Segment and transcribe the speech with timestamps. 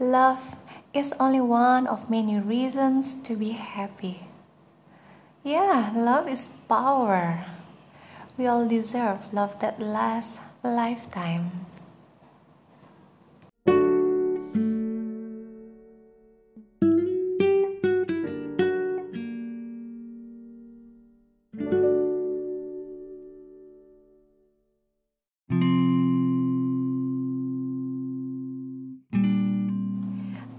[0.00, 0.56] Love
[0.92, 4.26] is only one of many reasons to be happy.
[5.44, 7.46] Yeah, love is power.
[8.36, 11.66] We all deserve love that lasts a lifetime.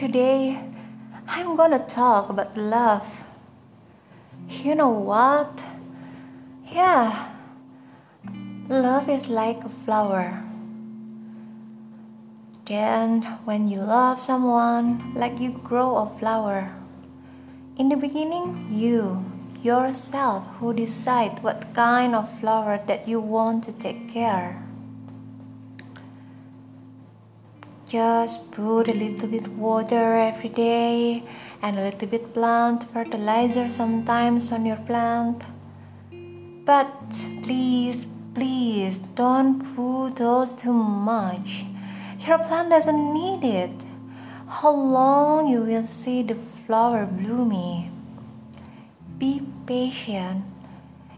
[0.00, 0.58] Today,
[1.28, 3.04] I'm gonna talk about love.
[4.48, 5.62] You know what?
[6.72, 7.28] Yeah,
[8.70, 10.42] love is like a flower.
[12.64, 16.72] Then, when you love someone, like you grow a flower.
[17.76, 19.22] In the beginning, you,
[19.62, 24.64] yourself, who decide what kind of flower that you want to take care.
[27.90, 31.24] Just put a little bit water every day
[31.60, 35.42] and a little bit plant fertilizer sometimes on your plant.
[36.64, 37.10] But
[37.42, 41.64] please, please don't put those too much.
[42.20, 43.84] Your plant doesn't need it.
[44.46, 47.90] How long you will see the flower blooming?
[49.18, 50.44] Be patient.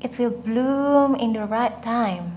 [0.00, 2.32] It will bloom in the right time.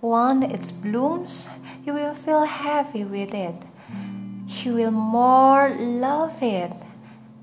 [0.00, 1.48] When it blooms,
[1.84, 3.56] you will feel happy with it.
[4.46, 6.72] You will more love it.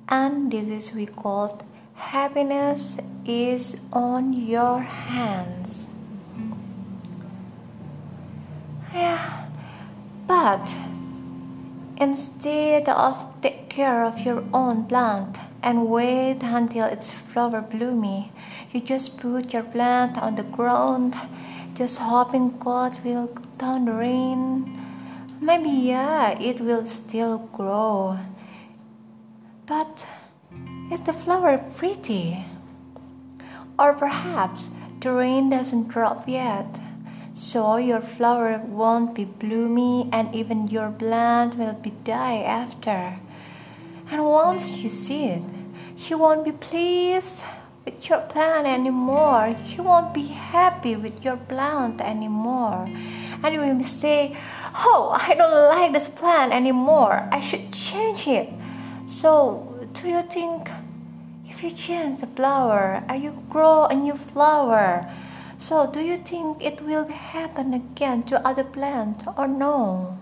[0.08, 1.62] And this is we call
[1.96, 5.88] happiness is on your hands.
[8.94, 9.46] Yeah,
[10.26, 10.74] but
[11.98, 18.32] instead of take care of your own plant and wait until it's flower bloomy,
[18.72, 21.16] you just put your plant on the ground
[21.74, 24.76] just hoping God will down the rain.
[25.42, 28.20] Maybe, yeah, it will still grow.
[29.66, 30.06] But
[30.92, 32.46] is the flower pretty?
[33.78, 36.80] Or perhaps the rain doesn't drop yet,
[37.34, 43.20] so your flower won't be bloomy and even your plant will be die after.
[44.12, 45.44] And once you see it,
[45.98, 47.44] you won't be pleased
[47.90, 49.56] with your plant anymore.
[49.68, 52.88] You won't be happy with your plant anymore.
[53.42, 54.38] And you will say,
[54.76, 57.28] Oh, I don't like this plant anymore.
[57.32, 58.50] I should change it.
[59.08, 60.70] So, do you think
[61.48, 65.12] if you change the flower and you grow a new flower,
[65.58, 70.20] so do you think it will happen again to other plant or no?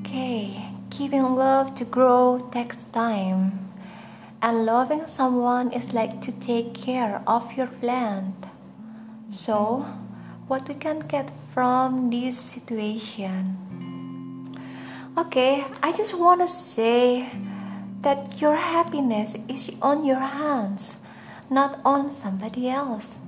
[0.00, 0.67] Okay.
[0.98, 3.70] Giving love to grow takes time,
[4.42, 8.34] and loving someone is like to take care of your plant.
[9.28, 9.86] So,
[10.48, 13.54] what we can get from this situation?
[15.16, 17.30] Okay, I just want to say
[18.02, 20.96] that your happiness is on your hands,
[21.48, 23.18] not on somebody else.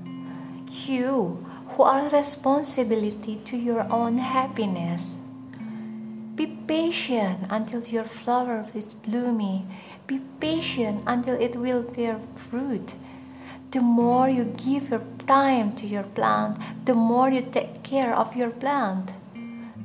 [0.67, 5.19] You who are responsibility to your own happiness.
[6.35, 9.69] Be patient until your flower is blooming.
[10.07, 12.95] Be patient until it will bear fruit.
[13.71, 18.35] The more you give your time to your plant, the more you take care of
[18.35, 19.13] your plant.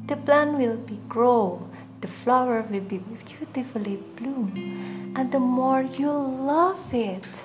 [0.07, 1.67] The plant will be grow,
[2.01, 7.43] the flower will be beautifully bloom, and the more you love it.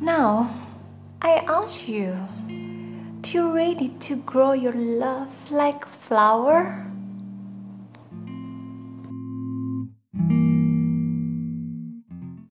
[0.00, 0.54] Now,
[1.22, 2.16] I ask you,
[3.34, 6.93] you ready to grow your love like flower?